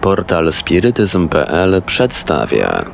[0.00, 2.84] Portal spirytyzm.pl przedstawia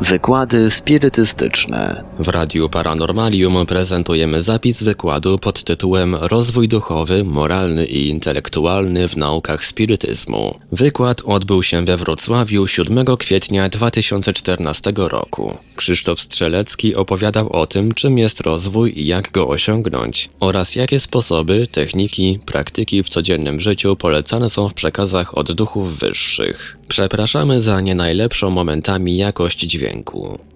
[0.00, 2.04] Wykłady spirytystyczne.
[2.18, 9.64] W Radiu Paranormalium prezentujemy zapis wykładu pod tytułem Rozwój duchowy, moralny i intelektualny w naukach
[9.64, 10.58] spirytyzmu.
[10.72, 15.56] Wykład odbył się we Wrocławiu 7 kwietnia 2014 roku.
[15.76, 21.66] Krzysztof Strzelecki opowiadał o tym, czym jest rozwój i jak go osiągnąć, oraz jakie sposoby,
[21.66, 26.78] techniki, praktyki w codziennym życiu polecane są w przekazach od duchów wyższych.
[26.88, 30.51] Przepraszamy za nie najlepszą momentami jakość dźwięku.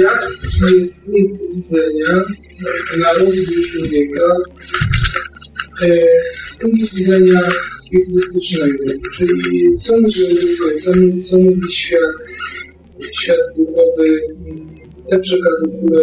[0.00, 0.28] Jak
[0.74, 2.24] jest punkt widzenia
[2.98, 4.36] na rozwój człowieka
[5.82, 5.98] e,
[6.50, 7.40] z punktu widzenia
[7.76, 10.12] spirytystycznego, czyli co mówi
[10.78, 10.92] co,
[11.24, 12.14] co mówi świat,
[13.12, 14.20] świat duchowy,
[15.10, 16.02] te przekazy, które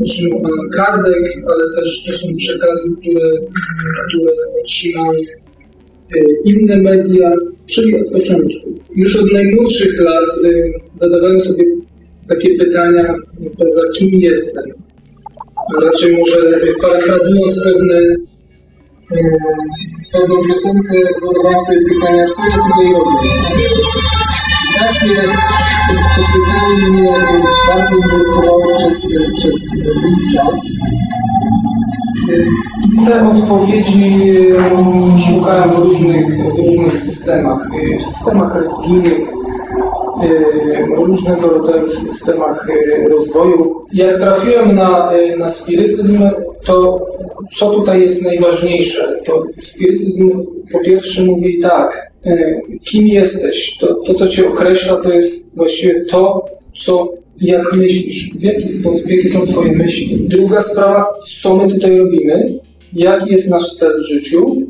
[0.00, 3.30] otrzymał Pan Kardec, ale też to są przekazy, które,
[4.08, 4.32] które
[4.62, 7.32] otrzymały e, inne media,
[7.66, 8.80] czyli od początku.
[8.94, 10.48] Już od najmłodszych lat e,
[10.94, 11.64] zadawałem sobie
[12.28, 13.14] takie pytania,
[13.58, 14.64] prawda, kim jestem?
[15.82, 18.00] Raczej może parafrazując pewne
[20.12, 23.28] pewną piosenkę, zadawałem sobie pytania, co ja tutaj robię?
[24.64, 25.14] I takie
[25.88, 27.12] to, to pytanie mnie
[27.68, 30.68] bardzo nurtowało przez, przez długi czas.
[33.06, 34.18] Te odpowiedzi
[35.26, 37.68] szukałem w różnych, w różnych systemach,
[38.00, 39.28] w systemach religijnych,
[40.96, 42.66] różnego rodzaju systemach
[43.08, 43.74] rozwoju.
[43.92, 46.22] Jak trafiłem na, na spirytyzm,
[46.64, 47.06] to
[47.56, 49.20] co tutaj jest najważniejsze?
[49.26, 50.30] To spirytyzm
[50.72, 52.12] po pierwsze mówi tak,
[52.84, 53.78] kim jesteś?
[53.80, 56.44] To, to co cię określa, to jest właściwie to,
[56.84, 60.26] co jak myślisz, w jaki sposób, jakie są Twoje myśli.
[60.28, 62.58] Druga sprawa, co my tutaj robimy,
[62.92, 64.62] jaki jest nasz cel w życiu.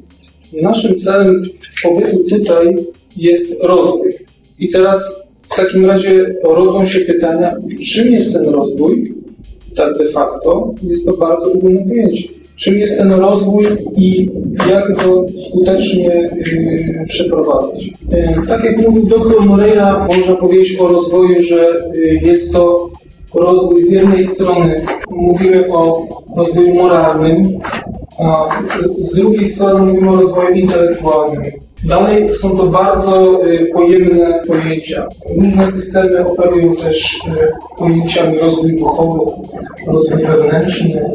[0.62, 1.42] Naszym celem
[1.82, 2.76] pobytu tutaj
[3.16, 4.14] jest rozwój.
[4.58, 5.23] I teraz
[5.54, 9.14] w takim razie rodzą się pytania, czym jest ten rozwój?
[9.76, 12.28] Tak de facto jest to bardzo ogólne pojęcie.
[12.56, 13.66] Czym jest ten rozwój
[13.96, 14.30] i
[14.68, 17.86] jak go skutecznie yy, przeprowadzać?
[17.86, 22.90] Yy, tak jak mówił dr Moreira, można powiedzieć o rozwoju, że yy, jest to
[23.34, 27.58] rozwój z jednej strony mówimy o rozwoju moralnym,
[28.18, 28.48] a
[28.98, 31.63] z drugiej strony mówimy o rozwoju intelektualnym.
[31.84, 35.06] Dalej są to bardzo y, pojemne pojęcia.
[35.36, 39.32] Różne systemy operują też y, pojęciami rozwój duchowy,
[39.86, 41.10] rozwój wewnętrzny.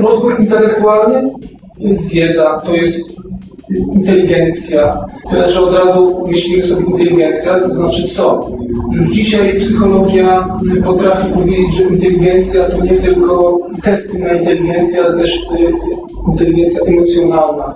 [0.00, 1.30] Rozwój intelektualny
[1.78, 3.12] to jest wiedza, to jest
[3.94, 5.06] inteligencja.
[5.30, 8.50] Tyle, że od razu myślimy sobie inteligencja, to znaczy co?
[8.92, 15.36] Już dzisiaj psychologia potrafi powiedzieć, że inteligencja to nie tylko testy na inteligencję, ale też
[15.36, 15.72] y,
[16.30, 17.74] inteligencja emocjonalna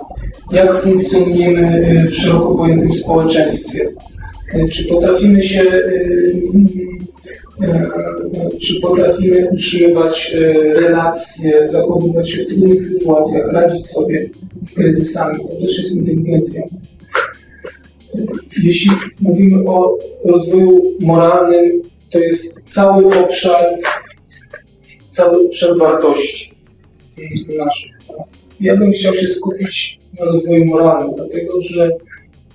[0.51, 3.89] jak funkcjonujemy y, w szeroko pojętym społeczeństwie.
[4.55, 6.41] Y, czy potrafimy się, y,
[8.59, 10.35] czy potrafimy utrzymywać
[10.73, 14.29] relacje, zachowywać się w trudnych sytuacjach, radzić sobie
[14.61, 15.39] z kryzysami.
[15.39, 16.63] To też jest inteligencja.
[18.63, 21.81] Jeśli mówimy o rozwoju moralnym,
[22.11, 23.65] to jest cały obszar,
[25.09, 26.51] cały obszar wartości
[27.57, 27.96] naszych.
[28.59, 31.83] Ja bym chciał się skupić na rozwoju moralnym, dlatego że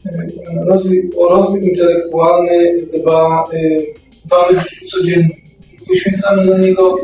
[0.07, 3.59] e, rozwój, o rozwój intelektualny dba, e,
[4.25, 5.31] dbamy w życiu codziennym.
[5.89, 6.97] Poświęcamy na niego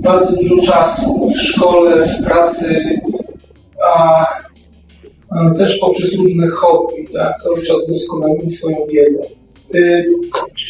[0.00, 3.00] bardzo dużo czasu w szkole, w pracy,
[3.84, 4.26] a,
[5.58, 7.36] też poprzez różne hobby, tak?
[7.42, 9.22] cały czas doskonalimy swoją wiedzę.
[9.74, 10.04] E,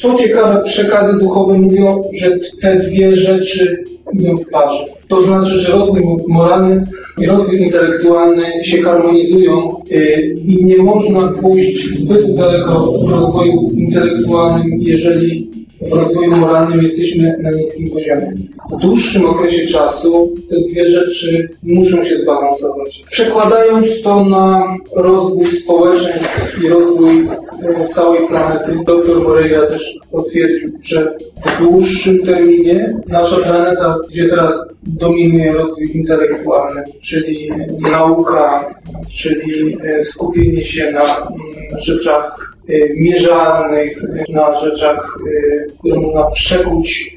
[0.00, 2.30] co ciekawe, przekazy duchowe mówią, że
[2.62, 3.84] te dwie rzeczy
[4.20, 4.84] idą w parze.
[5.08, 6.84] To znaczy, że rozwój moralny
[7.18, 14.78] i rozwój intelektualny się harmonizują y, i nie można pójść zbyt daleko w rozwoju intelektualnym,
[14.80, 18.32] jeżeli w rozwoju moralnym jesteśmy na niskim poziomie.
[18.72, 23.02] W dłuższym okresie czasu te dwie rzeczy muszą się zbalansować.
[23.10, 27.28] Przekładając to na rozwój społeczeństw i rozwój
[27.62, 31.16] e, całej planety, dr Moreira też potwierdził, że
[31.46, 37.50] w dłuższym terminie nasza planeta, gdzie teraz dominuje rozwój intelektualny, czyli
[37.80, 38.74] nauka,
[39.12, 42.55] czyli e, skupienie się na mm, rzeczach
[42.96, 47.16] mierzalnych, na rzeczach, y, które można przekuć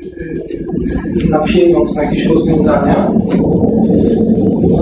[1.21, 3.11] y, na pieniądz, na jakieś rozwiązania.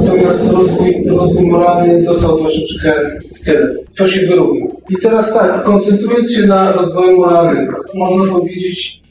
[0.01, 2.93] Natomiast rozwój, rozwój moralny został troszeczkę
[3.35, 3.75] w tyle.
[3.97, 4.65] To się wyrówna.
[4.89, 9.01] I teraz tak, koncentrując się na rozwoju moralnym, można powiedzieć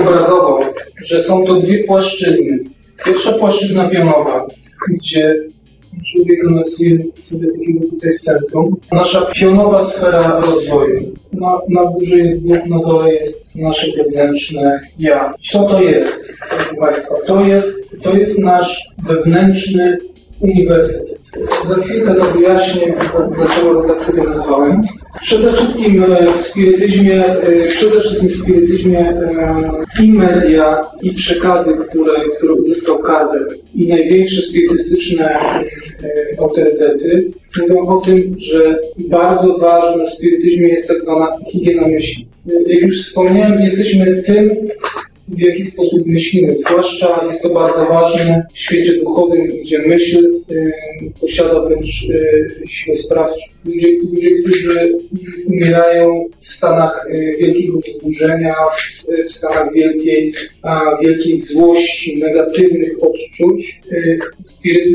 [0.00, 0.60] obrazowo,
[1.02, 2.58] że są to dwie płaszczyzny.
[3.04, 4.46] Pierwsza płaszczyzna pionowa,
[4.88, 5.34] gdzie
[6.04, 8.76] człowieka narysujemy sobie takiego tutaj w centrum.
[8.92, 11.00] Nasza pionowa sfera rozwoju.
[11.32, 15.34] Na, na górze jest Bóg, na dole jest nasze wewnętrzne ja.
[15.52, 17.14] Co to jest, proszę Państwa?
[17.26, 19.98] To jest, to jest nasz wewnętrzny
[20.40, 21.20] uniwersytet.
[21.64, 22.94] Za chwilkę to wyjaśnię,
[23.36, 24.82] dlaczego tak sobie nazwałem.
[25.22, 29.70] Przede wszystkim e, w spirytyzmie, e, przede wszystkim w spirytyzmie e,
[30.04, 35.38] i media, i przekazy, które, które uzyskał Kardec, i największe spirytystyczne
[36.38, 37.30] autorytety
[37.60, 42.26] mówią o tym, że bardzo ważne w spirytyzmie jest tak zwana higiena myśli.
[42.66, 44.50] Jak już wspomniałem, jesteśmy tym,
[45.28, 46.56] w jaki sposób myślimy.
[46.56, 50.72] Zwłaszcza jest to bardzo ważne w świecie duchowym, gdzie myśl y,
[51.20, 53.40] posiada wręcz y, siłę sprawczą.
[53.64, 54.98] Ludzie, ludzie, którzy
[55.46, 60.32] umierają w stanach y, wielkiego wzburzenia, w, w stanach wielkiej,
[60.62, 64.18] a, wielkiej złości, negatywnych odczuć, y,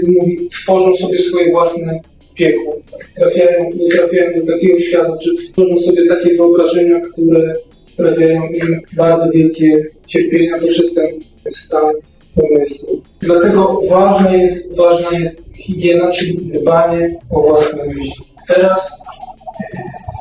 [0.07, 1.99] mówi, tworzą sobie swoje własne
[2.35, 2.81] piekło.
[3.15, 9.85] Trafiają, trafiają do takiego świata, że tworzą sobie takie wyobrażenia, które sprawiają im bardzo wielkie
[10.07, 11.07] cierpienia poprzez ten
[11.51, 11.93] stan
[12.35, 13.01] umysłu.
[13.19, 18.25] Dlatego ważna jest, ważna jest higiena, czyli dbanie o własne myśli.
[18.47, 19.03] Teraz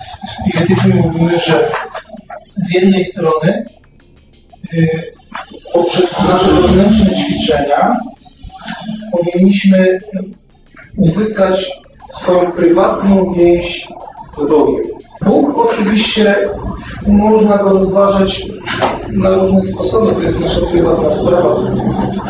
[0.00, 1.70] w spirytyzmie mówimy, że
[2.56, 3.64] z jednej strony
[4.74, 4.88] y,
[5.72, 7.96] poprzez nasze wewnętrzne ćwiczenia
[9.12, 10.00] powinniśmy
[10.96, 11.70] uzyskać
[12.12, 13.88] swoją prywatną więź
[14.38, 14.99] z Bogiem.
[15.26, 16.48] Bóg oczywiście
[17.06, 18.46] można go rozważać
[19.12, 21.56] na różne sposoby, to jest nasza prywatna sprawa.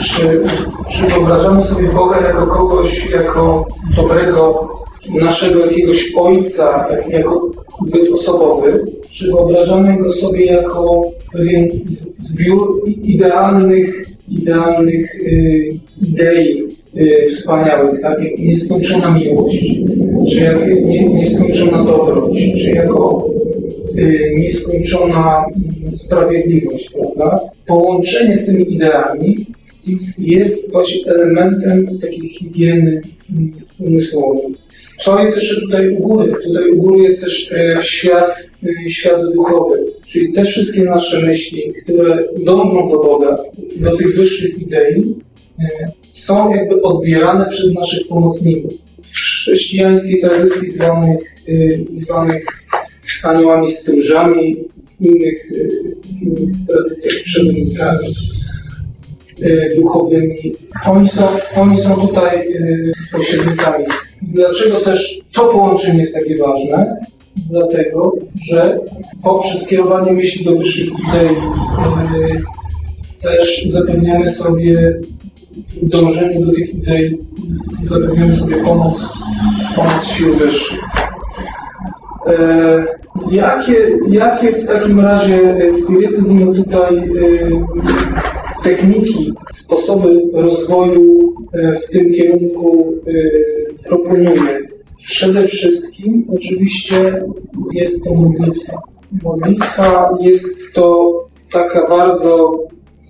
[0.00, 0.42] Czy,
[0.90, 3.66] czy wyobrażamy sobie Boga jako kogoś, jako
[3.96, 4.68] dobrego
[5.08, 7.50] naszego jakiegoś ojca, jako
[7.86, 11.02] byt osobowy, czy wyobrażamy go sobie jako
[11.32, 11.68] pewien
[12.18, 15.68] zbiór idealnych, idealnych y,
[16.02, 16.68] idei,
[17.28, 18.22] wspaniałych, tak?
[18.22, 19.80] jak nieskończona miłość,
[20.30, 23.30] czy jak nie, nieskończona dobroć, czy jako
[23.98, 25.44] y, nieskończona
[25.96, 27.40] sprawiedliwość, prawda?
[27.66, 29.46] Połączenie z tymi ideami
[30.18, 33.00] jest właśnie elementem takiej higieny
[33.78, 34.54] umysłowej.
[35.04, 36.32] Co jest jeszcze tutaj u góry?
[36.44, 38.50] Tutaj u góry jest też e, świat,
[38.86, 43.36] e, świat duchowy, czyli te wszystkie nasze myśli, które dążą do Boga,
[43.76, 45.14] do tych wyższych idei,
[45.60, 48.72] e, są jakby odbierane przez naszych pomocników.
[49.02, 51.18] W chrześcijańskiej tradycji zwanych,
[51.94, 52.44] zwanych
[53.22, 54.56] aniołami stróżami,
[55.00, 55.52] w innych,
[56.02, 58.14] w innych tradycjach przewodnikami
[59.76, 60.56] duchowymi.
[60.86, 61.26] Oni są,
[61.56, 62.48] oni są tutaj
[63.12, 63.84] pośrednikami.
[64.22, 66.96] Dlaczego też to połączenie jest takie ważne?
[67.50, 68.16] Dlatego,
[68.50, 68.78] że
[69.22, 71.36] poprzez kierowanie myśli do wyższych idei
[73.22, 75.00] też zapewniamy sobie
[75.82, 77.18] dążeniu do tych idei,
[77.84, 79.12] zapewniamy sobie pomoc,
[79.76, 80.80] pomoc sił wyższych.
[82.26, 82.84] E,
[83.30, 87.02] jakie, jakie w takim razie spirytyzm tutaj e,
[88.62, 92.94] techniki, sposoby rozwoju e, w tym kierunku
[93.88, 94.58] proponuje?
[95.02, 97.22] Przede wszystkim oczywiście
[97.72, 98.78] jest to modlitwa.
[99.22, 101.12] Modlitwa jest to
[101.52, 102.52] taka bardzo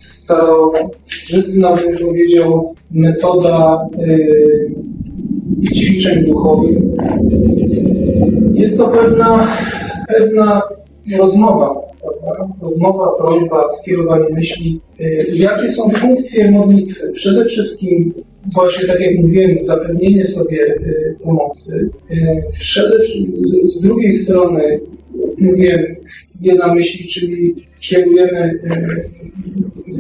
[0.03, 3.89] starożytna, bym powiedział, metoda
[5.75, 6.79] ćwiczeń duchowych.
[8.55, 9.57] Jest to pewna,
[10.09, 10.63] pewna
[11.19, 12.55] rozmowa, prawda?
[12.63, 14.81] rozmowa, prośba, skierowanie myśli.
[15.01, 17.13] Y, jakie są funkcje modlitwy?
[17.13, 18.15] Przede wszystkim
[18.55, 21.91] właśnie tak jak mówiłem, zapewnienie sobie y, pomocy.
[22.11, 24.81] Y, przede, z, z drugiej strony
[25.39, 25.81] mówiłem,
[26.41, 28.61] jedna myśli, czyli kierujemy,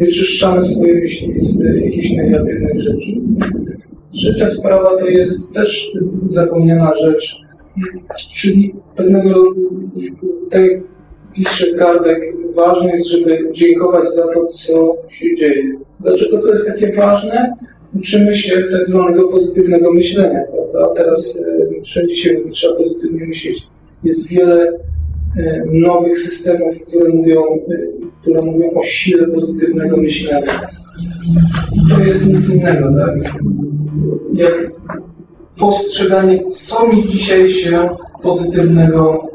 [0.00, 3.12] wyczyszczamy swoje myśli z jakichś negatywnych rzeczy.
[4.12, 5.92] Trzecia sprawa to jest też
[6.28, 7.40] zapomniana rzecz,
[8.36, 9.44] czyli pewnego,
[10.50, 10.82] tak jak
[11.34, 15.78] pisze Kardek, ważne jest, żeby dziękować za to, co się dzieje.
[16.00, 17.56] Dlaczego to jest takie ważne?
[17.98, 20.94] Uczymy się tak zwanego pozytywnego myślenia, prawda?
[20.94, 21.40] Teraz
[21.78, 23.68] e, wszędzie się trzeba pozytywnie myśleć.
[24.04, 24.72] Jest wiele
[25.72, 30.60] nowych systemów, które mówią, e, które mówią o sile pozytywnego myślenia.
[31.90, 33.34] To jest nic innego, tak?
[34.34, 34.70] Jak
[35.58, 37.88] postrzeganie, co mi dzisiaj się
[38.22, 39.28] pozytywnego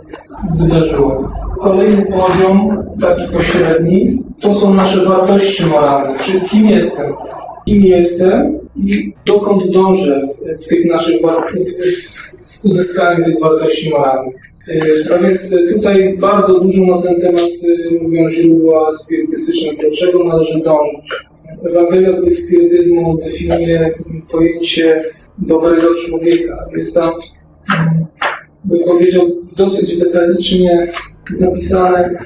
[0.57, 1.31] wydarzyło.
[1.59, 7.13] Kolejny poziom, taki pośredni, to są nasze wartości moralne, czyli kim jestem.
[7.65, 10.27] Kim jestem i dokąd dążę
[10.59, 11.21] w tych naszych
[12.41, 14.35] w uzyskaniu tych wartości moralnych.
[15.15, 17.51] A więc tutaj bardzo dużo na ten temat
[17.91, 21.11] y, mówią źródła spirytystyczne, do czego należy dążyć.
[21.65, 23.93] Ewangelia spirytyzmu definiuje
[24.31, 25.03] pojęcie
[25.37, 26.65] dobrego człowieka.
[26.77, 27.11] Jest tam,
[28.65, 30.91] bym powiedział, dosyć detalicznie
[31.39, 32.25] napisane,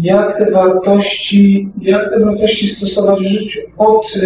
[0.00, 3.60] jak te wartości, jak te wartości stosować w życiu.
[3.78, 4.18] Od,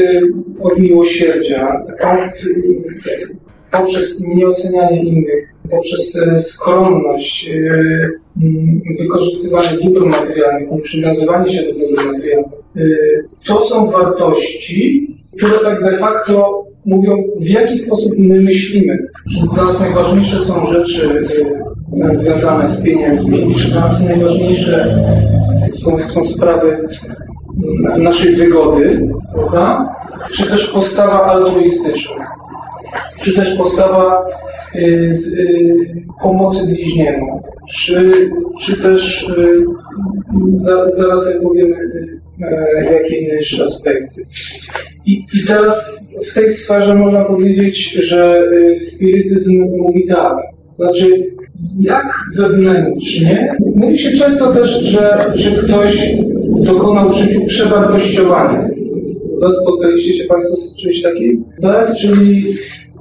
[0.60, 2.42] od miłosierdzia, od,
[3.70, 7.52] poprzez nieocenianie innych, poprzez e, skromność, e,
[8.42, 12.52] mm, wykorzystywanie dóbr materialnych, nieprzywiązywanie się do dóbr materialnych.
[12.76, 12.82] E,
[13.46, 15.08] to są wartości,
[15.38, 18.98] które tak de facto mówią, w jaki sposób my myślimy.
[19.30, 21.20] Czy dla nas najważniejsze są rzeczy
[22.12, 25.04] związane z pieniędzmi, czy dla nas najważniejsze
[25.74, 26.88] są, są sprawy
[27.98, 29.96] naszej wygody, prawda?
[30.32, 32.26] czy też postawa altruistyczna
[33.22, 34.26] czy też postawa
[34.74, 35.76] y, z, y,
[36.22, 39.64] pomocy bliźniemu, czy, czy też y,
[40.56, 41.76] za, zaraz powiemy,
[42.92, 44.22] jakie inne jeszcze aspekty.
[45.06, 48.50] I, I teraz w tej sferze można powiedzieć, że
[48.80, 50.36] spirytyzm mówi tak,
[50.76, 51.36] znaczy
[51.80, 56.16] jak wewnętrznie, mówi się często też, że, że ktoś
[56.60, 58.68] dokonał w życiu przewartościowania.
[59.62, 61.44] Spotkaliście się Państwo z czymś takim?
[61.62, 61.96] Tak?
[61.96, 62.46] Czyli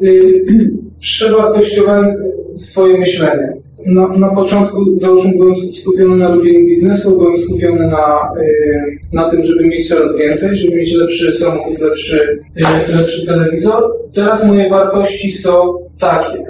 [1.00, 2.16] przewartościowałem
[2.56, 3.54] swoje myślenie.
[3.86, 9.44] Na, na początku załóżmy byłem skupiony na robieniu biznesu, byłem skupiony na, y, na tym,
[9.44, 13.84] żeby mieć coraz więcej, żeby mieć lepszy samochód, lepszy, y, lepszy telewizor.
[14.14, 16.44] Teraz moje wartości są takie.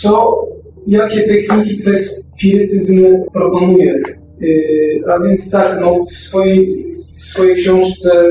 [0.00, 0.42] Co,
[0.86, 4.02] jakie techniki ten spirytyzm proponuje?
[4.42, 6.86] Y, a więc tak, no, w swojej,
[7.16, 8.24] w swojej książce,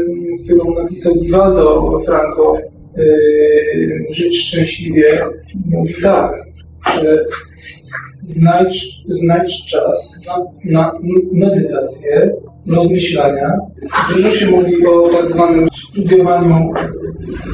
[0.45, 2.57] którą napisał Divaldo Franco,
[2.97, 5.05] yy, żyć szczęśliwie,
[5.65, 6.31] mówi tak,
[7.01, 7.25] że
[8.21, 10.37] znajdź, znajdź czas na,
[10.71, 10.91] na
[11.31, 12.31] medytację,
[12.67, 13.51] rozmyślania.
[14.15, 16.71] Dużo się mówi o tak zwanym studiowaniu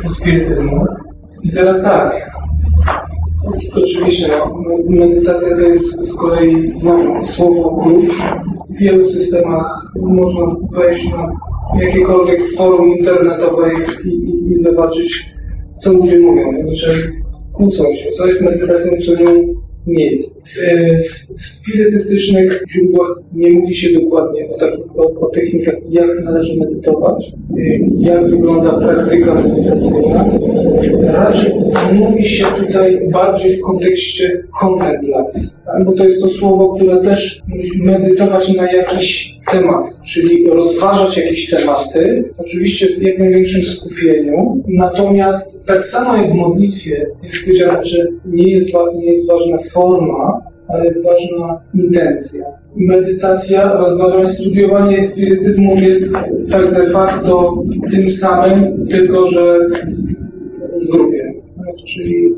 [0.09, 0.85] spirytyzmu.
[1.43, 2.33] I teraz tak,
[3.75, 8.11] Oczywiście, no, medytacja to jest z kolei znowu słowo klucz.
[8.69, 11.31] W wielu systemach można wejść na
[11.81, 15.32] jakiekolwiek forum internetowe i, i, i zobaczyć,
[15.83, 16.43] co ludzie mówią.
[16.63, 17.11] Znaczy,
[17.53, 19.55] kłócą się, co jest medytacją, co nią
[19.87, 20.41] nie jest.
[20.61, 26.23] E, w, w spirytystycznych źródłach nie mówi się dokładnie o, takich, o, o technikach, jak
[26.23, 27.63] należy medytować, e,
[27.99, 30.25] jak wygląda praktyka medytacyjna.
[31.01, 31.53] Raczej
[31.93, 35.85] mówi się tutaj bardziej w kontekście kontemplacji, tak?
[35.85, 37.41] bo to jest to słowo, które też
[37.83, 45.83] medytować na jakiś temat, czyli rozważać jakieś tematy, oczywiście w jak największym skupieniu, natomiast tak
[45.83, 51.03] samo jak w modlitwie, jak powiedziałem, że nie jest, nie jest ważna forma, ale jest
[51.03, 52.45] ważna intencja.
[52.75, 56.13] Medytacja, rozważanie, studiowanie spirytyzmu jest
[56.51, 59.59] tak de facto tym samym, tylko że
[60.81, 61.33] w grupie.
[61.87, 62.29] Czyli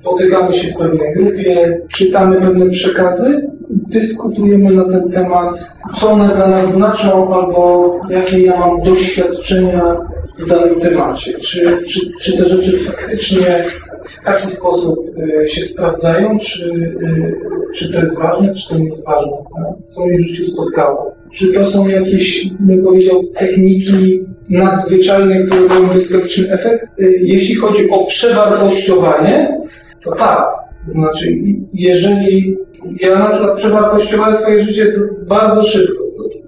[0.00, 5.54] spotykamy się w pewnej grupie, czytamy pewne przekazy, dyskutujemy na ten temat,
[5.96, 9.96] co one dla nas znaczą, albo jakie ja mam doświadczenia
[10.38, 11.38] w danym temacie.
[11.38, 13.64] Czy, czy, czy te rzeczy faktycznie
[14.04, 14.98] w taki sposób
[15.44, 17.36] y, się sprawdzają, czy, y,
[17.74, 19.88] czy to jest ważne, czy to nie jest ważne, tak?
[19.88, 21.14] co mnie w życiu spotkało.
[21.32, 27.00] Czy to są jakieś, bym powiedział, techniki nadzwyczajne, które dają błyskawiczny efekt?
[27.00, 29.60] Y, jeśli chodzi o przewartościowanie,
[30.04, 30.44] to tak.
[30.86, 31.34] To znaczy,
[31.74, 32.56] jeżeli
[33.00, 34.92] ja na przykład przewartościowałem swoje życie
[35.26, 36.02] bardzo szybko,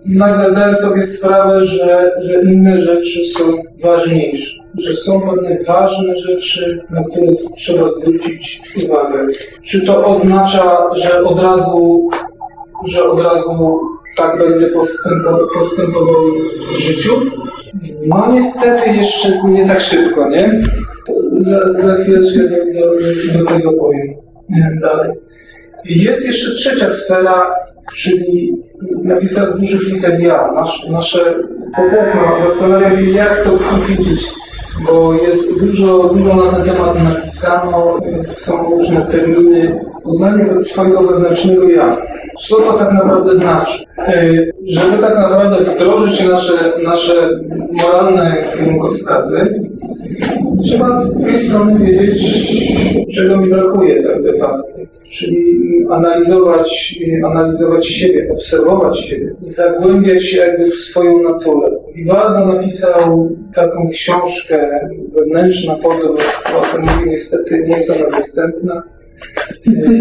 [0.06, 3.44] nagle zdałem sobie sprawę, że, że inne rzeczy są
[3.82, 7.26] ważniejsze, że są pewne ważne rzeczy, na które
[7.56, 9.26] trzeba zwrócić uwagę.
[9.62, 12.08] Czy to oznacza, że od razu,
[12.86, 13.80] że od razu
[14.16, 16.22] tak będę postępował, postępował
[16.74, 17.10] w życiu?
[18.06, 20.62] No niestety jeszcze nie tak szybko, nie?
[21.40, 22.56] Za, za chwileczkę do,
[23.34, 24.14] do, do tego powiem
[24.80, 25.10] dalej.
[25.84, 27.54] Jest jeszcze trzecia sfera,
[27.96, 28.52] czyli
[29.02, 30.52] napisane dużych liter ja.
[30.52, 31.34] Nasz, nasze
[31.76, 34.28] popołudnie zastanawiam się, jak to uchwycić,
[34.86, 39.80] bo jest dużo, dużo na ten temat napisano, są różne terminy.
[40.04, 41.96] Poznanie swojego wewnętrznego ja.
[42.48, 43.84] Co to tak naprawdę znaczy?
[43.98, 44.24] E,
[44.66, 47.40] żeby tak naprawdę wdrożyć nasze, nasze
[47.72, 49.60] moralne kierunkowskazy,
[50.64, 52.22] trzeba z tej strony wiedzieć,
[53.14, 54.68] czego mi brakuje tak de facto.
[55.10, 61.70] Czyli analizować, analizować siebie, obserwować siebie, zagłębiać się jakby w swoją naturę.
[61.94, 66.22] Iwaldo napisał taką książkę Wewnętrzna podróż,
[66.56, 68.82] o tym niestety nie jest ona dostępna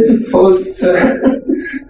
[0.10, 1.20] w Polsce,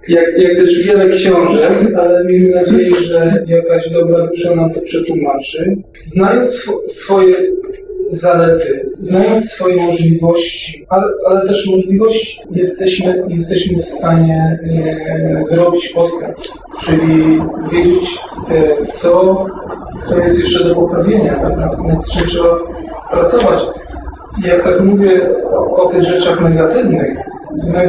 [0.08, 5.76] jak, jak też wiele książek, ale miejmy nadzieję, że jakaś dobra dusza nam to przetłumaczy.
[6.06, 7.36] Znając sw swoje
[8.10, 14.60] zalety, znając swoje możliwości, ale, ale też możliwości, jesteśmy, jesteśmy w stanie
[15.42, 16.36] e, zrobić postęp,
[16.84, 17.42] czyli
[17.72, 18.20] wiedzieć,
[18.50, 19.46] e, co,
[20.06, 22.58] co jest jeszcze do poprawienia, tak, nad czym trzeba
[23.12, 23.60] pracować.
[24.44, 27.18] I jak tak mówię o, o tych rzeczach negatywnych,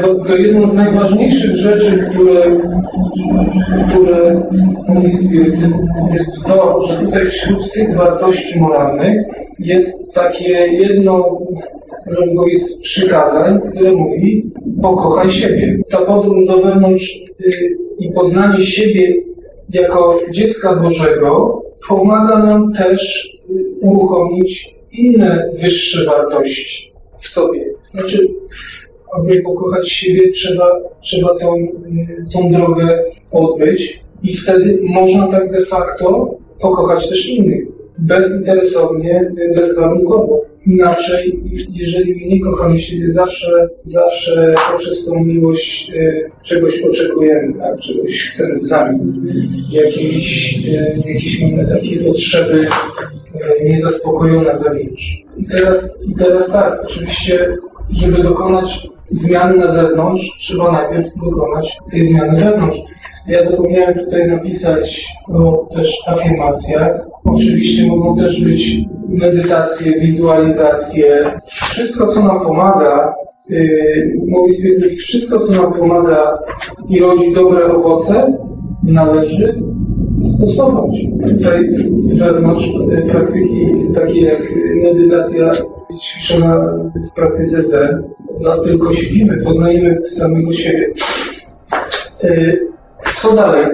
[0.03, 2.61] to, to jedną z najważniejszych rzeczy, które,
[3.89, 4.43] które
[4.89, 9.27] mówi spirytyzm, jest to, że tutaj wśród tych wartości moralnych
[9.59, 11.41] jest takie jedno,
[12.55, 14.51] z przykazań, które mówi
[14.83, 15.81] pokochaj siebie.
[15.91, 19.15] Ta podróż do wewnątrz y, i poznanie siebie
[19.71, 27.65] jako dziecka Bożego pomaga nam też y, uruchomić inne wyższe wartości w sobie.
[27.91, 28.29] Znaczy,
[29.17, 31.55] aby pokochać siebie, trzeba, trzeba tą,
[32.33, 37.74] tą drogę odbyć i wtedy można tak de facto pokochać też innych.
[37.99, 40.45] Bezinteresownie, bezwarunkowo.
[40.67, 47.81] Inaczej, jeżeli my nie kochamy siebie, zawsze, zawsze poprzez tą miłość e, czegoś oczekujemy, tak?
[47.81, 49.27] czegoś chcemy w zamian.
[49.71, 50.97] Jakieś, e,
[51.43, 52.67] mamy takie potrzeby
[53.61, 55.25] e, niezaspokojone wewnątrz.
[55.37, 57.57] I teraz, I teraz tak, oczywiście,
[57.91, 62.79] żeby dokonać zmiany na zewnątrz, trzeba najpierw dokonać tej zmiany wewnątrz.
[63.27, 67.07] Ja zapomniałem tutaj napisać o też afirmacjach.
[67.25, 68.79] Oczywiście mogą też być
[69.09, 71.31] medytacje, wizualizacje.
[71.45, 73.15] Wszystko, co nam pomaga,
[73.49, 76.39] yy, mówi sobie, wszystko, co nam pomaga
[76.89, 78.39] i rodzi dobre owoce,
[78.83, 79.63] należy
[80.37, 81.07] stosować.
[81.23, 81.75] Tutaj
[82.07, 82.73] wewnątrz
[83.11, 84.43] praktyki takie jak
[84.85, 85.53] medytacja
[86.01, 86.61] ćwiczona
[87.11, 88.03] w praktyce Zen,
[88.41, 90.91] no, tylko siedzimy, poznajemy samego siebie.
[93.13, 93.67] Co dalej?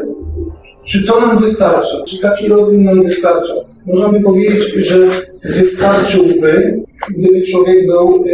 [0.84, 2.04] Czy to nam wystarcza?
[2.06, 3.54] Czy taki rozwój nam wystarcza?
[3.86, 4.96] Można by powiedzieć, że
[5.44, 8.30] wystarczyłby, gdyby człowiek był e,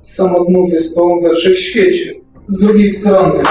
[0.00, 2.14] samotną wyspą we wszechświecie.
[2.48, 3.42] Z drugiej strony,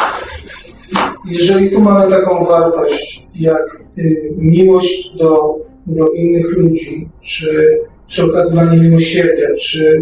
[1.30, 4.02] jeżeli tu mamy taką wartość jak e,
[4.38, 5.56] miłość do,
[5.88, 10.02] do innych ludzi, czy, czy okazywanie miłosierdzia, czy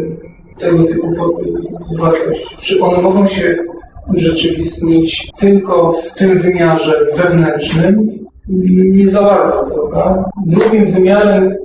[0.60, 1.16] tego typu
[2.00, 3.58] wartości, czy one mogą się
[4.14, 8.20] urzeczywistnić tylko w tym wymiarze wewnętrznym?
[8.92, 10.30] Nie za bardzo, prawda?
[10.46, 11.56] Drugim wymiarem,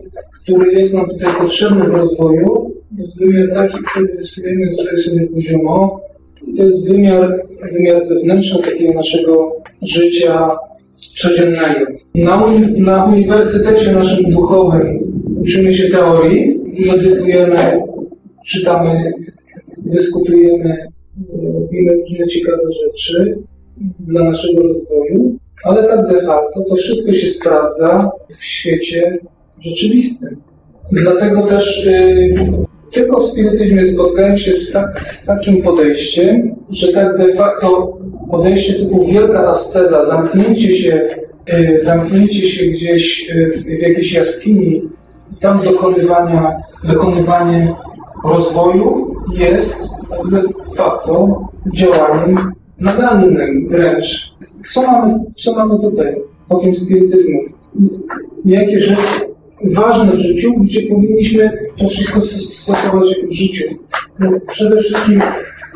[0.43, 6.01] który jest nam tutaj potrzebny w rozwoju, jest wymiar taki, który rysujemy tutaj sobie poziomo.
[6.57, 9.53] To jest wymiar, wymiar zewnętrzny takiego naszego
[9.83, 10.51] życia
[11.17, 11.87] codziennego.
[12.15, 12.43] Na,
[12.79, 14.99] na uniwersytecie naszym duchowym
[15.41, 17.57] uczymy się teorii, medytujemy
[18.47, 19.13] czytamy,
[19.79, 20.87] dyskutujemy,
[21.75, 23.39] robimy różne ciekawe rzeczy
[24.01, 29.19] dla naszego rozwoju, ale tak de facto to wszystko się sprawdza w świecie
[29.61, 30.37] rzeczywistym.
[30.93, 32.35] Dlatego też yy,
[32.93, 37.99] tylko w spirytyzmie spotkałem się z, tak, z takim podejściem, że tak de facto
[38.31, 41.09] podejście typu wielka asceza, zamknięcie się,
[41.49, 44.83] yy, zamknięcie się gdzieś w, w jakiejś jaskini,
[45.41, 47.75] tam dokonywania, dokonywanie
[48.25, 49.89] rozwoju jest
[50.31, 50.43] de
[50.77, 54.35] facto działaniem nagannym wręcz.
[54.69, 56.17] Co mamy, co mamy tutaj
[56.49, 57.41] o tym spirytyzmu?
[58.45, 59.03] Jakie rzeczy
[59.65, 63.65] ważne w życiu, gdzie powinniśmy to wszystko stosować w życiu?
[64.19, 65.23] No, przede wszystkim,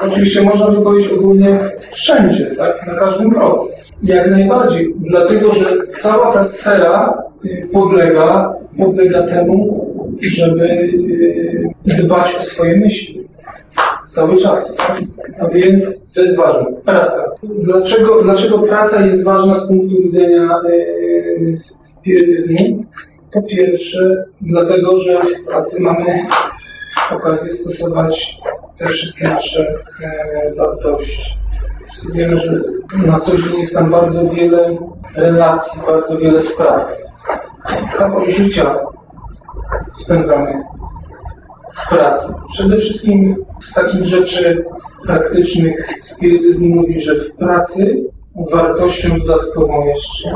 [0.01, 2.87] oczywiście można by powiedzieć ogólnie wszędzie, tak?
[2.87, 3.69] na każdym kroku.
[4.03, 9.89] Jak najbardziej, dlatego że cała ta sfera y, podlega, podlega temu,
[10.21, 10.65] żeby
[11.89, 13.28] y, dbać o swoje myśli.
[14.09, 14.75] Cały czas.
[14.75, 15.01] Tak?
[15.41, 16.67] A więc to jest ważne.
[16.85, 17.25] Praca.
[17.43, 20.49] Dlaczego, dlaczego praca jest ważna z punktu widzenia
[21.39, 22.85] yy, spirytyzmu?
[23.33, 26.23] Po pierwsze, dlatego, że w pracy mamy
[27.11, 28.39] okazję stosować
[28.79, 31.39] te wszystkie nasze e, wartości.
[32.15, 32.61] Wiemy, że
[33.07, 34.77] na co dzień jest tam bardzo wiele
[35.15, 36.99] relacji, bardzo wiele spraw.
[37.97, 38.77] Kawał życia
[39.95, 40.63] spędzamy
[41.75, 42.33] w pracy.
[42.53, 44.65] Przede wszystkim z takich rzeczy
[45.07, 48.05] praktycznych spirytyzm mówi, że w pracy
[48.51, 50.31] wartością dodatkową jeszcze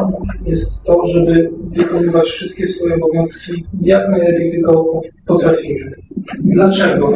[0.46, 5.92] jest to, żeby wykonywać wszystkie swoje obowiązki jak najlepiej tylko potrafimy.
[6.40, 7.12] Dlaczego?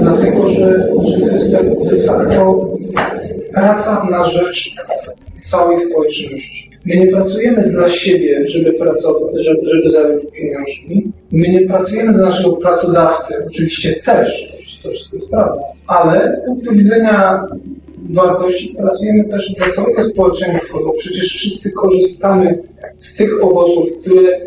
[0.00, 1.52] Dlatego, że, że to jest
[1.90, 2.68] de facto
[3.52, 4.76] praca na rzecz
[5.40, 6.70] całej społeczności.
[6.84, 11.07] My nie pracujemy dla siebie, żeby pracować, żeby, żeby zarobić pieniążki.
[11.32, 16.74] My nie pracujemy dla naszego pracodawcy, oczywiście też, to wszystko jest prawda, ale z punktu
[16.74, 17.46] widzenia
[18.10, 22.58] wartości pracujemy też dla całego społeczeństwa, bo przecież wszyscy korzystamy
[22.98, 24.40] z tych owoców, które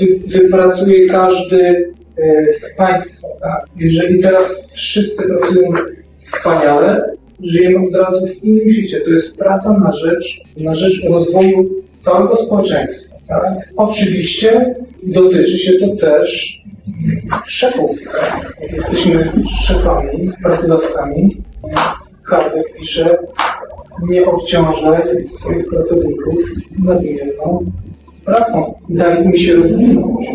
[0.00, 3.28] wy, wypracuje każdy e, z Państwa.
[3.40, 3.64] Tak?
[3.76, 5.72] Jeżeli teraz wszyscy pracują
[6.20, 9.00] wspaniale, żyjemy od razu w innym świecie.
[9.00, 13.16] To jest praca na rzecz, na rzecz rozwoju całego społeczeństwa.
[13.28, 13.54] Tak?
[13.76, 14.74] Oczywiście
[15.06, 16.62] dotyczy się to też
[17.46, 17.98] szefów.
[18.72, 21.36] Jesteśmy szefami, pracodawcami.
[22.22, 23.18] Kardek pisze,
[24.08, 26.34] nie obciążaj swoich pracowników
[26.84, 27.72] nadmierną
[28.24, 28.74] pracą.
[28.88, 30.26] Daj mi się rozwinąć.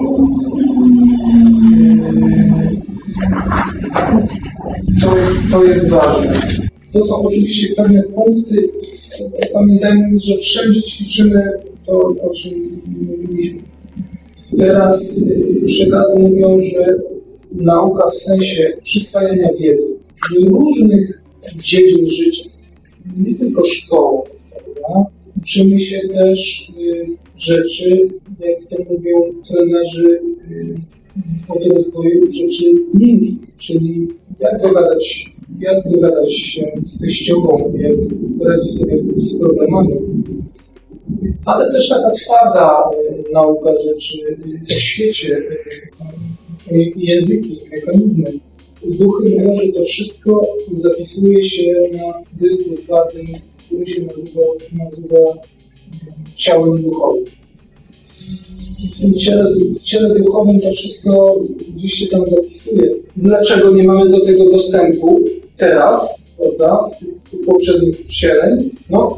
[5.01, 6.41] To jest, to jest ważne.
[6.93, 8.69] To są oczywiście pewne punkty.
[9.53, 11.51] Pamiętajmy, że wszędzie ćwiczymy
[11.85, 13.61] to, o czym mówiliśmy.
[14.57, 15.23] Teraz
[15.65, 16.99] przekazy mówią, że
[17.51, 19.95] nauka w sensie przyswajania wiedzy
[20.29, 21.23] w różnych
[21.55, 22.49] dziedzin życia,
[23.17, 25.09] nie tylko szkoły, prawda?
[25.41, 27.07] uczymy się też y,
[27.37, 28.07] rzeczy,
[28.39, 30.75] jak to mówią trenerzy y,
[31.47, 34.07] od rozwoju rzeczy miękkich, czyli
[34.39, 37.93] jak dogadać, jak dogadać się z teściową, jak
[38.47, 39.93] radzić sobie z problemami.
[41.45, 42.89] Ale też taka twarda
[43.29, 44.37] y, nauka rzeczy
[44.75, 45.41] o świecie,
[46.95, 48.39] języki, mechanizmy.
[48.85, 53.25] Duchy mówią, że to wszystko zapisuje się na dysku twardym,
[53.65, 54.41] który się nazywa,
[54.83, 55.17] nazywa
[56.35, 57.23] ciałem duchowym.
[58.99, 61.39] W ciele, w ciele duchowym to wszystko
[61.75, 62.95] gdzieś się tam zapisuje.
[63.17, 65.19] Dlaczego nie mamy do tego dostępu
[65.57, 68.69] teraz, prawda, z z tych poprzednich wcieleń?
[68.89, 69.17] No,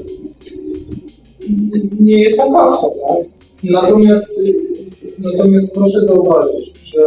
[2.00, 3.28] nie jest tam łatwo, tak?
[3.64, 4.42] Natomiast,
[5.20, 7.02] natomiast proszę zauważyć, że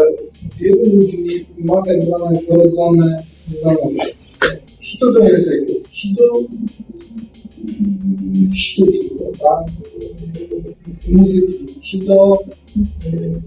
[0.61, 4.25] wielu ludzi ma tak zwane wrodzone zdolności.
[4.81, 6.41] Czy to do języków, czy do
[8.53, 9.73] sztuki, prawda?
[11.09, 12.39] muzyki, czy do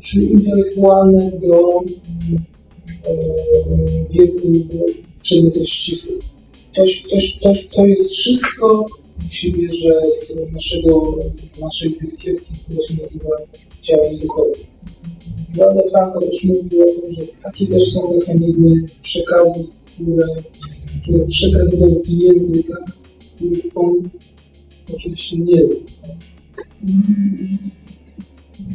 [0.01, 3.13] czy intelektualne do e,
[4.11, 4.47] wieku
[5.21, 6.19] przedmiotów ścisłych.
[6.75, 8.85] To, to, to, to jest wszystko
[9.29, 11.17] się bierze z naszego,
[11.61, 13.29] naszej dyskietki, która się nazywa
[13.81, 14.67] ciałem duchowym.
[15.55, 20.27] Wanda Franco też mówi o tym, że takie też są mechanizmy przekazów, które,
[21.01, 22.85] które przekazywał w językach,
[23.35, 24.09] których on
[24.95, 25.75] oczywiście nie zna.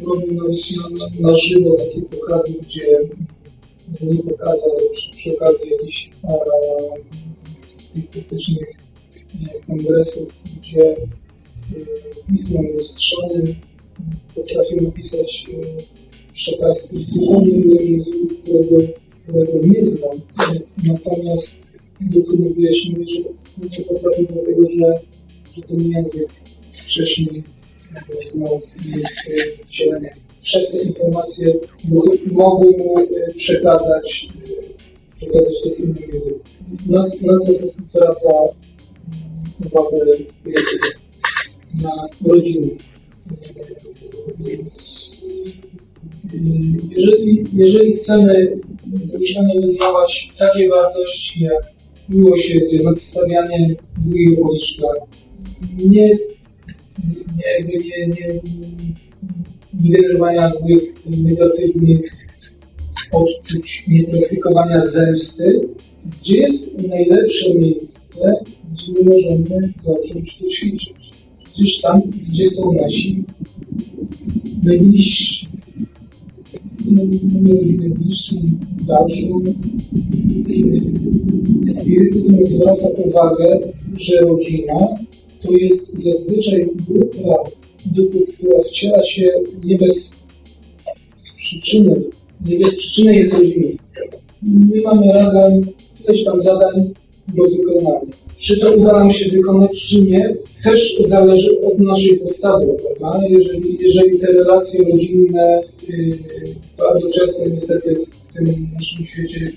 [0.07, 2.99] Robił na, na, na żywo takie pokazy, gdzie
[3.89, 6.11] może nie pokazy, ale przy, przy okazji jakichś
[7.75, 8.82] spirytystycznych
[9.67, 10.97] kongresów, gdzie
[12.29, 13.55] pismem lustrzanym
[14.35, 15.47] potrafił napisać
[16.33, 18.77] przekaz w zupełnie innym języku, którego,
[19.23, 20.21] którego nie znam.
[20.85, 21.67] Natomiast
[22.01, 23.19] duchy mi wyjaśniły, że
[23.79, 25.01] nie potrafił dlatego, że,
[25.53, 26.29] że ten język
[26.73, 27.43] wcześniej
[28.21, 28.61] znał
[29.67, 30.17] wcielenie.
[30.43, 32.95] Przez te informacje duchy mogły mu
[33.37, 34.29] przekazać,
[35.17, 36.41] przekazać to w innym języku.
[36.87, 37.53] Na, na co
[37.91, 38.33] zwraca
[39.67, 39.99] uwagę
[41.83, 41.91] na
[42.31, 42.69] rodziny.
[46.91, 48.61] Jeżeli, jeżeli chcemy,
[49.31, 51.73] chcemy wyznawać takie wartości jak
[52.09, 54.87] miłosierdzie, nadstawianie drugiego policzka,
[55.85, 58.41] nie, nie, nie, nie,
[59.81, 62.17] nie generowania złych, negatywnych
[63.13, 65.61] odczuć, nie praktykowania zemsty,
[66.21, 68.35] gdzie jest najlepsze miejsce,
[68.73, 70.93] gdzie my możemy zacząć to ćwiczyć.
[71.45, 73.25] Przecież tam, gdzie są nasi
[74.63, 75.47] najbliżsi,
[77.81, 78.37] najbliższy,
[78.87, 79.29] dalszy,
[81.67, 83.59] spirytyzm zwraca uwagę,
[83.97, 84.75] że rodzina
[85.43, 87.51] to jest zazwyczaj grupa
[87.87, 89.31] duchów, która wciela się
[89.65, 90.21] nie bez
[91.37, 92.05] przyczyny.
[92.47, 93.69] Nie bez przyczyny jest rodzina.
[94.43, 95.67] My mamy razem
[96.05, 96.91] ileś tam zadań
[97.29, 98.01] do wykonania.
[98.43, 102.67] Czy to uda nam się wykonać, czy nie, też zależy od naszej postawy,
[102.99, 103.21] prawda?
[103.29, 106.19] Jeżeli, jeżeli te relacje rodzinne yy,
[106.79, 109.53] bardzo często niestety w tym naszym świecie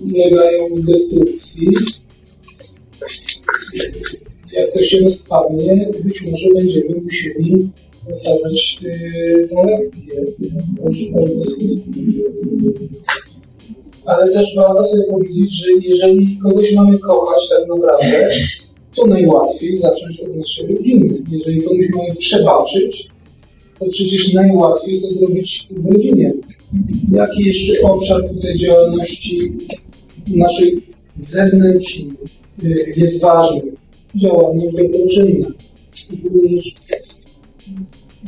[0.00, 1.68] ulegają destrukcji,
[4.52, 7.70] jak to się rozpadnie, być może będziemy musieli
[8.06, 10.14] powtarzać yy, tę lekcję
[14.06, 18.30] ale też warto sobie powiedzieć, że jeżeli kogoś mamy kochać tak naprawdę,
[18.96, 21.22] to najłatwiej zacząć od naszej rodziny.
[21.32, 23.08] Jeżeli komuś mamy przebaczyć,
[23.78, 26.32] to przecież najłatwiej to zrobić w rodzinie.
[27.12, 29.52] Jaki jeszcze obszar tutaj działalności
[30.28, 30.82] naszej
[31.16, 32.10] zewnętrznej
[32.64, 33.62] y, jest ważny?
[34.14, 35.48] Działalność dobroczynna.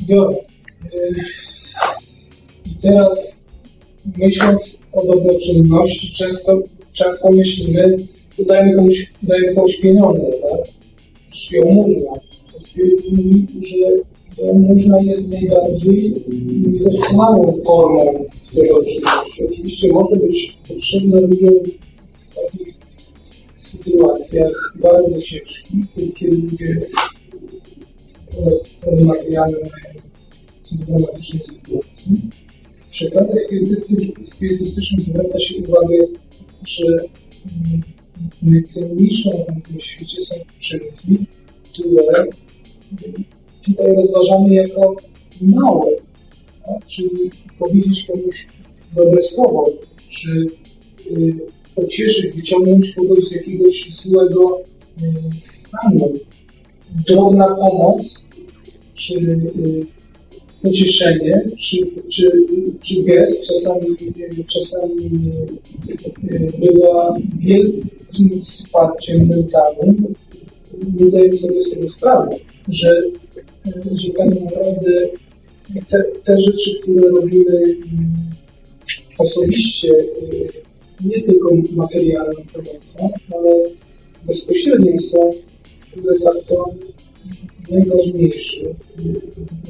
[0.08, 0.36] Dobra.
[2.66, 3.47] I teraz
[4.16, 7.96] myśląc o dobroczynności, często, często myślimy,
[8.48, 10.70] dajmy komuś, dajmy komuś pieniądze, tak?
[11.52, 12.12] Jałmużna.
[12.58, 13.76] Spiryt mówi, że
[14.44, 16.14] jałmużna jest najbardziej
[16.66, 19.46] niedoskonałą formą dobroczynności.
[19.48, 21.54] Oczywiście może być potrzebna ludziom
[22.08, 22.74] w takich
[23.58, 25.84] sytuacjach bardzo ciężkich,
[26.16, 26.86] kiedy ludzie
[28.36, 29.58] oraz materialne
[30.62, 32.20] są w dramatycznej sytuacji.
[32.88, 35.96] W przekazach spirytystycznych zwraca się uwagę,
[36.66, 36.86] że
[38.42, 41.26] najcenniejszą na tym świecie są uczynki,
[41.72, 42.26] które
[43.64, 44.96] tutaj rozważamy jako
[45.40, 45.90] małe,
[46.66, 46.84] tak?
[46.86, 48.48] czyli powiedzieć komuś
[48.96, 49.70] dobre słowo,
[50.08, 50.46] czy
[51.10, 51.40] y,
[51.74, 56.12] pocieszyć, wyciągnąć kogoś z jakiegoś złego y, stanu.
[57.06, 58.26] Drobna pomoc,
[58.94, 59.97] czy y,
[60.62, 61.76] pocieszenie, czy,
[62.08, 62.46] czy,
[62.82, 63.86] czy gest czasami,
[64.46, 65.10] czasami
[66.30, 70.14] y, bywa wielkim wsparciem mentalnym.
[70.98, 72.36] Nie zdajemy sobie z tego sprawy,
[72.68, 73.02] że,
[73.92, 75.08] że tak naprawdę
[75.90, 77.84] te, te rzeczy, które robimy mm,
[79.18, 79.88] osobiście,
[81.04, 83.54] nie tylko materialną pomocą, ale
[84.26, 85.30] bezpośrednio są
[85.96, 86.64] de facto
[87.70, 88.60] najważniejsze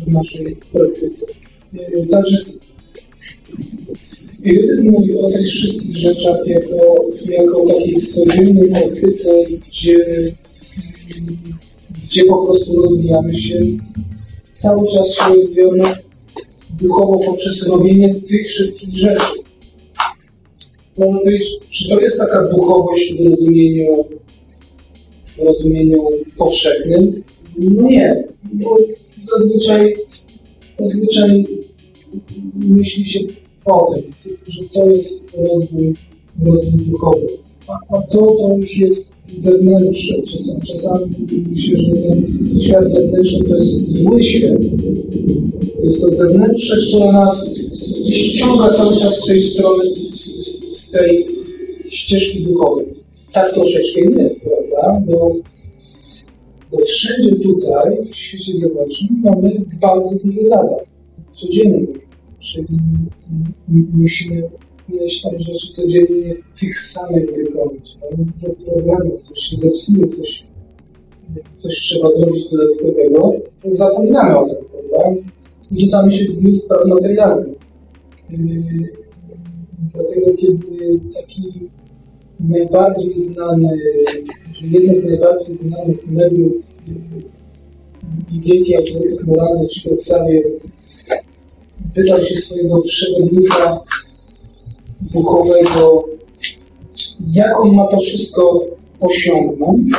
[0.06, 1.26] w naszej praktyce.
[2.11, 2.37] Także
[3.94, 9.30] spirytyzm mówi o tych wszystkich rzeczach jako, jako takiej codziennej praktyce,
[9.68, 10.06] gdzie,
[12.04, 13.62] gdzie po prostu rozwijamy się.
[14.50, 15.94] Cały czas się rozwijamy
[16.80, 19.48] duchowo poprzez robienie tych wszystkich rzeczy
[20.98, 24.04] można powiedzieć, czy to jest taka duchowość w rozumieniu,
[25.38, 27.22] w rozumieniu powszechnym?
[27.58, 28.78] No nie, bo
[29.22, 29.94] zazwyczaj,
[30.78, 31.46] zazwyczaj
[32.54, 33.20] myśli się
[33.64, 34.02] o tym,
[34.46, 35.94] że to jest rozwój,
[36.44, 37.26] rozwój duchowy.
[37.68, 40.16] A, a to, to już jest zewnętrzne.
[40.22, 41.06] Czasami, czasami
[41.50, 42.26] myślę, że ten
[42.60, 44.58] świat zewnętrzny to jest zły świat.
[45.82, 47.50] Jest to zewnętrzne, które nas
[48.10, 50.26] ściąga cały czas z tej strony, z,
[50.76, 51.26] z tej
[51.88, 52.86] ścieżki duchowej.
[53.32, 55.00] Tak troszeczkę jest, prawda?
[55.06, 55.36] Bo,
[56.72, 60.85] bo wszędzie tutaj, w świecie zewnętrznym, mamy bardzo dużo zadań.
[61.33, 61.87] Codziennie.
[62.38, 62.78] Czyli
[63.92, 64.50] musimy
[64.88, 67.98] ileś tam rzeczy codziennie tych samych wykonać.
[68.02, 70.46] Mamy dużo problemów, coś się zepsuje, coś,
[71.57, 73.33] coś trzeba zrobić dodatkowego.
[73.64, 75.22] Zapominamy o tym, prawda?
[75.72, 77.59] Rzucamy się w spraw materialnych.
[78.31, 78.92] Yy,
[79.94, 81.68] dlatego, kiedy taki
[82.40, 83.78] najbardziej znany,
[84.62, 86.52] jeden z najbardziej znanych mediów
[88.32, 90.42] i wielki autorytet moralny, czyli Xavier,
[91.94, 93.80] pytał się swojego przewodnika
[95.00, 96.08] duchowego,
[97.32, 98.66] jak on ma to wszystko
[99.00, 99.92] osiągnąć,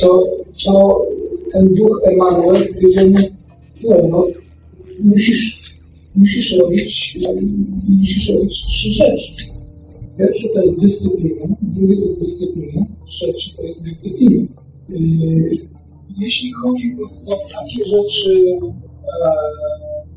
[0.00, 0.26] to,
[0.64, 1.06] to
[1.52, 3.18] ten duch Emanuel powiedział mu,
[4.10, 4.26] no,
[5.04, 5.68] musisz
[6.18, 7.18] musisz robić,
[7.88, 9.32] musisz robić trzy rzeczy.
[10.18, 14.46] Pierwsze to jest dyscyplina, drugie to jest dyscyplina, trzecie to jest dyscyplina.
[16.18, 18.58] Jeśli chodzi o, takie rzeczy,
[19.24, 19.32] e,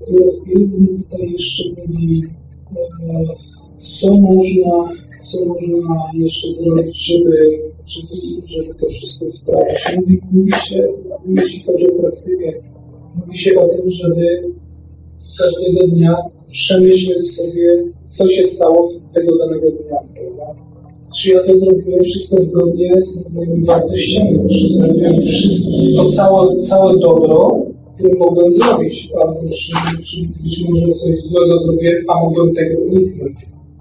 [0.02, 2.24] które spirytyzm tutaj jeszcze mówi,
[2.72, 3.36] e,
[3.80, 4.90] co można,
[5.24, 7.48] co można jeszcze zrobić, żeby,
[7.86, 9.80] żeby, żeby to wszystko sprawić.
[9.96, 10.88] Mówi, mówi się,
[11.28, 12.52] jeśli chodzi o praktykę,
[13.16, 14.54] mówi się o tym, żeby
[15.40, 16.16] każdego dnia
[16.52, 20.11] przemyśleć sobie, co się stało tego danego dnia.
[21.16, 24.40] Czy ja to zrobiłem wszystko zgodnie z moimi wartościami?
[24.50, 27.62] Czy zrobiłem wszystko, to całe, całe dobro,
[27.96, 29.10] które mogłem zrobić?
[29.22, 33.38] Albo czy, czy być może coś złego zrobiłem, a mogłem tego uniknąć?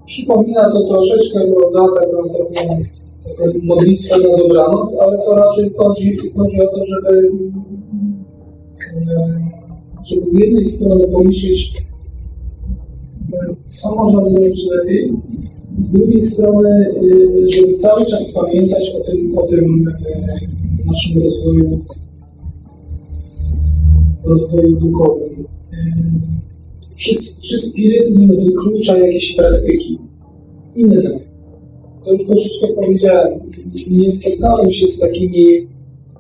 [0.07, 1.41] Przypomina to troszeczkę,
[1.73, 2.77] prawda, taką, taką,
[3.25, 7.31] taką modlitwę na dobranoc, ale to raczej chodzi, chodzi o to, żeby
[8.97, 9.51] e,
[10.05, 11.83] żeby z jednej strony pomyśleć,
[13.65, 15.13] co można zrobić lepiej,
[15.85, 21.85] z drugiej strony, y, żeby cały czas pamiętać o tym, o tym y, naszym rozwoju,
[24.25, 25.47] rozwoju duchowym.
[25.73, 25.77] Y,
[26.97, 29.99] czy, czy spirytyzm wyklucza jakieś praktyki
[30.77, 31.19] inne?
[32.05, 33.41] To już troszeczkę powiedziałem.
[33.91, 35.47] Nie spotkałem się z takimi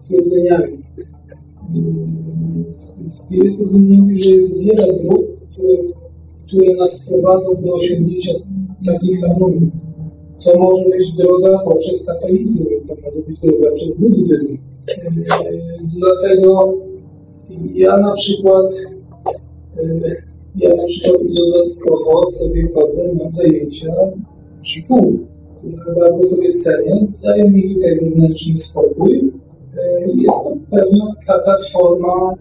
[0.05, 0.81] twierdzeniami
[3.11, 5.75] spirytyzm mówi, że jest wiele dróg, które,
[6.47, 8.33] które nas prowadzą do osiągnięcia
[8.87, 9.71] takiej harmonii.
[10.45, 14.59] To może być droga poprzez katolicyzm, to może być droga przez buddyzm.
[15.99, 16.75] Dlatego
[17.75, 18.73] ja na przykład
[19.79, 20.23] Y,
[20.57, 23.95] Ja na przykład dodatkowo sobie chodzę na zajęcia
[24.63, 25.21] Qigong,
[25.59, 27.07] które bardzo sobie cenię.
[27.23, 29.19] Daje mi tutaj wewnętrzny spokój.
[29.19, 29.31] Y,
[30.15, 32.35] Jest to pewna taka forma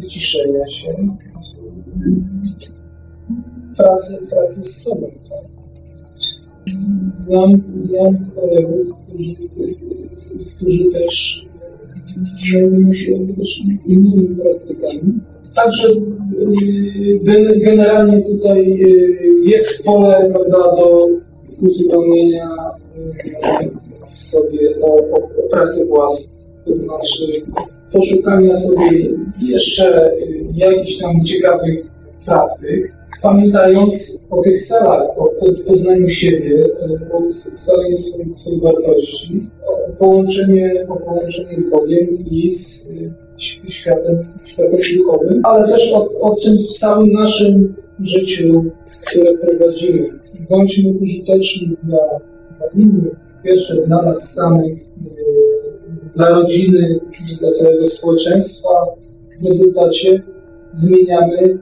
[0.00, 0.94] wyciszenia się,
[3.76, 5.06] pracy, pracy z sobą.
[7.14, 9.34] Znam, znam kolegów, którzy,
[10.56, 11.46] którzy też
[12.52, 15.12] zajmują się też innymi praktykami.
[15.54, 21.08] Także y, gen- generalnie tutaj y, jest pole prawda, do
[21.60, 22.48] uzupełnienia
[22.96, 23.70] y,
[24.08, 27.24] sobie o, o, o pracę własną, to znaczy
[27.92, 29.08] poszukania sobie
[29.42, 30.12] jeszcze
[30.54, 31.86] jakichś tam ciekawych
[32.24, 39.46] praktyk, pamiętając o tych celach, o po- poznaniu siebie, y, o ustaleniu swoich, swoich wartości,
[39.66, 42.90] o połączenie, o połączenie z Bogiem i z
[43.36, 48.64] ś- światem, światem duchowym, ale też o, o tym całym naszym życiu,
[49.06, 50.08] które prowadzimy.
[50.50, 51.98] Bądźmy użyteczni dla,
[52.58, 54.84] dla innych, pierwsze dla nas samych, y,
[56.14, 57.00] dla rodziny,
[57.40, 58.68] dla całego społeczeństwa.
[59.40, 60.22] W rezultacie
[60.72, 61.58] zmieniamy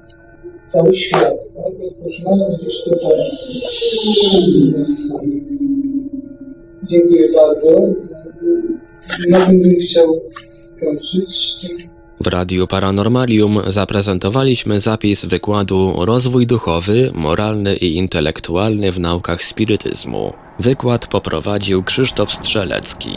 [0.66, 1.34] cały świat.
[2.84, 3.20] Tutaj.
[6.88, 7.86] Dziękuję bardzo.
[9.28, 11.68] Na tym bym chciał skończyć.
[12.20, 20.32] W Radiu Paranormalium zaprezentowaliśmy zapis wykładu Rozwój duchowy, moralny i intelektualny w naukach spirytyzmu.
[20.58, 23.10] Wykład poprowadził Krzysztof Strzelecki.